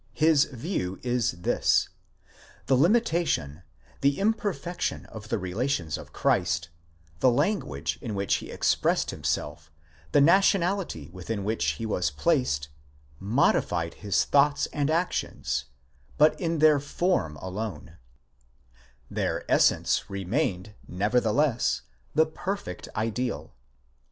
[0.15, 1.89] His view is this:
[2.65, 3.61] the limitation,
[4.01, 6.69] the imperfection of the relations of Christ,
[7.19, 9.71] the language in which he expressed himself,
[10.11, 12.69] the nationality within which he was placed,
[13.19, 15.65] modified his thoughts and actions,
[16.17, 17.97] but in their form alone;
[19.07, 21.83] their essence remained nevertheless
[22.15, 23.53] the perfect ideal.